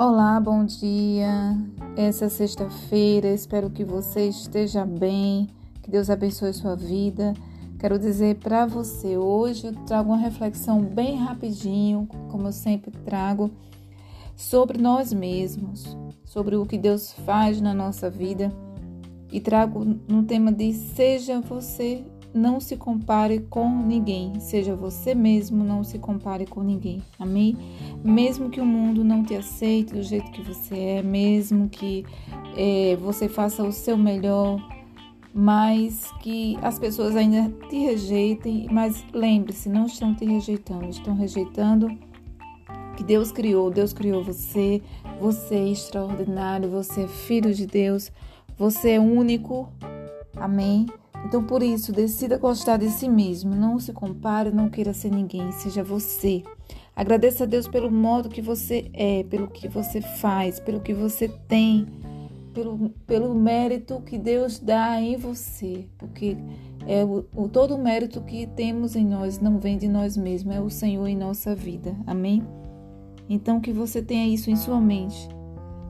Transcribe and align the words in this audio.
Olá, 0.00 0.38
bom 0.38 0.64
dia. 0.64 1.58
Essa 1.96 2.26
é 2.26 2.28
sexta-feira, 2.28 3.34
espero 3.34 3.68
que 3.68 3.82
você 3.84 4.28
esteja 4.28 4.86
bem, 4.86 5.48
que 5.82 5.90
Deus 5.90 6.08
abençoe 6.08 6.52
sua 6.52 6.76
vida. 6.76 7.34
Quero 7.80 7.98
dizer 7.98 8.36
para 8.36 8.64
você, 8.64 9.18
hoje 9.18 9.66
eu 9.66 9.72
trago 9.86 10.10
uma 10.10 10.16
reflexão 10.16 10.80
bem 10.80 11.16
rapidinho, 11.16 12.08
como 12.30 12.46
eu 12.46 12.52
sempre 12.52 12.92
trago, 13.04 13.50
sobre 14.36 14.80
nós 14.80 15.12
mesmos, 15.12 15.98
sobre 16.24 16.54
o 16.54 16.64
que 16.64 16.78
Deus 16.78 17.10
faz 17.26 17.60
na 17.60 17.74
nossa 17.74 18.08
vida 18.08 18.52
e 19.32 19.40
trago 19.40 19.84
no 20.06 20.22
tema 20.22 20.52
de 20.52 20.74
seja 20.74 21.40
você 21.40 22.04
não 22.38 22.60
se 22.60 22.76
compare 22.76 23.40
com 23.50 23.68
ninguém, 23.68 24.38
seja 24.40 24.74
você 24.74 25.14
mesmo, 25.14 25.64
não 25.64 25.82
se 25.82 25.98
compare 25.98 26.46
com 26.46 26.62
ninguém. 26.62 27.02
Amém? 27.18 27.56
Mesmo 28.02 28.48
que 28.48 28.60
o 28.60 28.66
mundo 28.66 29.04
não 29.04 29.22
te 29.22 29.34
aceite 29.34 29.92
do 29.92 30.02
jeito 30.02 30.30
que 30.30 30.42
você 30.42 30.78
é, 30.78 31.02
mesmo 31.02 31.68
que 31.68 32.06
é, 32.56 32.96
você 32.96 33.28
faça 33.28 33.62
o 33.62 33.72
seu 33.72 33.98
melhor, 33.98 34.58
mas 35.34 36.10
que 36.20 36.56
as 36.62 36.78
pessoas 36.78 37.16
ainda 37.16 37.52
te 37.68 37.78
rejeitem, 37.78 38.66
mas 38.70 39.04
lembre-se, 39.12 39.68
não 39.68 39.86
estão 39.86 40.14
te 40.14 40.24
rejeitando, 40.24 40.88
estão 40.88 41.14
rejeitando 41.14 41.88
que 42.96 43.04
Deus 43.04 43.30
criou, 43.30 43.70
Deus 43.70 43.92
criou 43.92 44.24
você, 44.24 44.82
você 45.20 45.54
é 45.54 45.68
extraordinário, 45.68 46.68
você 46.68 47.02
é 47.02 47.08
filho 47.08 47.54
de 47.54 47.64
Deus, 47.64 48.10
você 48.56 48.92
é 48.92 49.00
único. 49.00 49.68
Amém? 50.34 50.86
Então, 51.24 51.44
por 51.44 51.62
isso, 51.62 51.92
decida 51.92 52.38
gostar 52.38 52.76
de 52.76 52.88
si 52.90 53.08
mesmo. 53.08 53.54
Não 53.54 53.78
se 53.78 53.92
compare, 53.92 54.50
não 54.50 54.68
queira 54.68 54.92
ser 54.92 55.10
ninguém, 55.10 55.50
seja 55.52 55.82
você. 55.82 56.42
Agradeça 56.94 57.44
a 57.44 57.46
Deus 57.46 57.68
pelo 57.68 57.90
modo 57.90 58.28
que 58.28 58.42
você 58.42 58.90
é, 58.92 59.22
pelo 59.24 59.48
que 59.48 59.68
você 59.68 60.00
faz, 60.00 60.58
pelo 60.58 60.80
que 60.80 60.92
você 60.92 61.28
tem, 61.46 61.86
pelo, 62.52 62.90
pelo 63.06 63.34
mérito 63.34 64.00
que 64.00 64.18
Deus 64.18 64.58
dá 64.58 65.00
em 65.00 65.16
você. 65.16 65.86
Porque 65.96 66.36
é 66.86 67.04
o, 67.04 67.24
o, 67.36 67.48
todo 67.48 67.74
o 67.74 67.78
mérito 67.78 68.20
que 68.22 68.46
temos 68.46 68.96
em 68.96 69.04
nós 69.04 69.38
não 69.38 69.58
vem 69.58 69.78
de 69.78 69.86
nós 69.86 70.16
mesmos, 70.16 70.54
é 70.54 70.60
o 70.60 70.70
Senhor 70.70 71.06
em 71.06 71.16
nossa 71.16 71.54
vida. 71.54 71.94
Amém? 72.06 72.42
Então, 73.28 73.60
que 73.60 73.72
você 73.72 74.02
tenha 74.02 74.26
isso 74.26 74.50
em 74.50 74.56
sua 74.56 74.80
mente. 74.80 75.28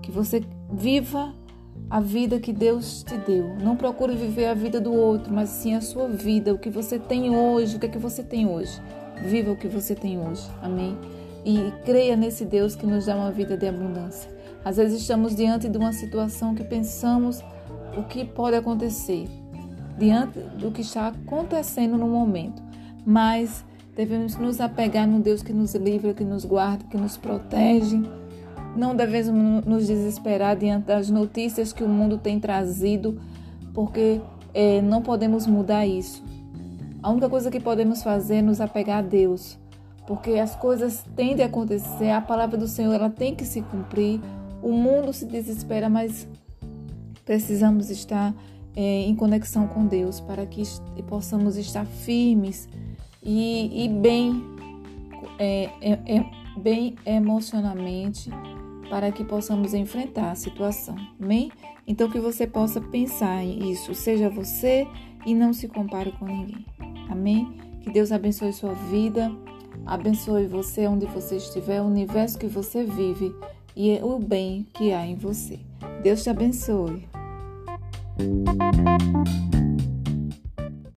Que 0.00 0.10
você 0.10 0.42
viva 0.72 1.34
a 1.88 2.00
vida 2.00 2.40
que 2.40 2.52
Deus 2.52 3.02
te 3.02 3.16
deu. 3.18 3.56
Não 3.60 3.76
procure 3.76 4.14
viver 4.14 4.46
a 4.46 4.54
vida 4.54 4.80
do 4.80 4.92
outro, 4.92 5.32
mas 5.32 5.50
sim 5.50 5.74
a 5.74 5.80
sua 5.80 6.08
vida, 6.08 6.52
o 6.52 6.58
que 6.58 6.70
você 6.70 6.98
tem 6.98 7.36
hoje, 7.36 7.76
o 7.76 7.78
que 7.78 7.86
é 7.86 7.88
que 7.88 7.98
você 7.98 8.22
tem 8.22 8.48
hoje. 8.48 8.80
Viva 9.22 9.52
o 9.52 9.56
que 9.56 9.68
você 9.68 9.94
tem 9.94 10.18
hoje. 10.18 10.42
Amém. 10.62 10.96
E 11.44 11.72
creia 11.84 12.16
nesse 12.16 12.44
Deus 12.44 12.74
que 12.74 12.86
nos 12.86 13.06
dá 13.06 13.14
uma 13.14 13.30
vida 13.30 13.56
de 13.56 13.68
abundância. 13.68 14.30
Às 14.64 14.76
vezes 14.76 15.02
estamos 15.02 15.36
diante 15.36 15.68
de 15.68 15.76
uma 15.76 15.92
situação 15.92 16.54
que 16.54 16.64
pensamos 16.64 17.42
o 17.96 18.02
que 18.02 18.24
pode 18.24 18.56
acontecer, 18.56 19.28
diante 19.98 20.40
do 20.58 20.72
que 20.72 20.80
está 20.80 21.08
acontecendo 21.08 21.96
no 21.96 22.08
momento. 22.08 22.62
Mas 23.06 23.64
devemos 23.94 24.36
nos 24.36 24.60
apegar 24.60 25.06
no 25.06 25.20
Deus 25.20 25.42
que 25.42 25.52
nos 25.52 25.74
livra, 25.74 26.14
que 26.14 26.24
nos 26.24 26.44
guarda, 26.44 26.84
que 26.90 26.96
nos 26.96 27.16
protege 27.16 28.02
não 28.76 28.94
devemos 28.94 29.64
nos 29.64 29.86
desesperar 29.86 30.56
diante 30.56 30.86
das 30.86 31.08
notícias 31.08 31.72
que 31.72 31.84
o 31.84 31.88
mundo 31.88 32.18
tem 32.18 32.40
trazido, 32.40 33.20
porque 33.72 34.20
é, 34.52 34.80
não 34.82 35.02
podemos 35.02 35.46
mudar 35.46 35.86
isso. 35.86 36.22
A 37.02 37.10
única 37.10 37.28
coisa 37.28 37.50
que 37.50 37.60
podemos 37.60 38.02
fazer 38.02 38.36
é 38.36 38.42
nos 38.42 38.60
apegar 38.60 38.98
a 38.98 39.02
Deus, 39.02 39.58
porque 40.06 40.32
as 40.32 40.56
coisas 40.56 41.04
tendem 41.14 41.44
a 41.44 41.48
acontecer, 41.48 42.10
a 42.10 42.20
palavra 42.20 42.56
do 42.56 42.66
Senhor 42.66 42.94
ela 42.94 43.10
tem 43.10 43.34
que 43.34 43.44
se 43.44 43.62
cumprir. 43.62 44.20
O 44.62 44.72
mundo 44.72 45.12
se 45.12 45.26
desespera, 45.26 45.88
mas 45.88 46.26
precisamos 47.24 47.90
estar 47.90 48.34
é, 48.74 49.02
em 49.02 49.14
conexão 49.14 49.66
com 49.66 49.86
Deus 49.86 50.20
para 50.20 50.46
que 50.46 50.62
possamos 51.06 51.56
estar 51.56 51.86
firmes 51.86 52.68
e, 53.22 53.84
e 53.84 53.88
bem, 53.88 54.42
é, 55.38 55.70
é, 55.80 56.16
é 56.16 56.24
bem 56.58 56.96
emocionalmente 57.04 58.30
para 58.88 59.10
que 59.12 59.24
possamos 59.24 59.74
enfrentar 59.74 60.30
a 60.30 60.34
situação. 60.34 60.96
Amém? 61.20 61.50
Então 61.86 62.10
que 62.10 62.18
você 62.18 62.46
possa 62.46 62.80
pensar 62.80 63.42
em 63.42 63.70
isso, 63.70 63.94
seja 63.94 64.30
você 64.30 64.86
e 65.26 65.34
não 65.34 65.52
se 65.52 65.68
compare 65.68 66.12
com 66.12 66.26
ninguém. 66.26 66.64
Amém? 67.10 67.56
Que 67.82 67.90
Deus 67.90 68.12
abençoe 68.12 68.52
sua 68.52 68.72
vida, 68.72 69.30
abençoe 69.84 70.46
você 70.46 70.86
onde 70.86 71.06
você 71.06 71.36
estiver, 71.36 71.82
o 71.82 71.86
universo 71.86 72.38
que 72.38 72.46
você 72.46 72.84
vive 72.84 73.34
e 73.76 73.98
o 74.02 74.18
bem 74.18 74.66
que 74.72 74.92
há 74.92 75.06
em 75.06 75.16
você. 75.16 75.60
Deus 76.02 76.22
te 76.22 76.30
abençoe. 76.30 77.06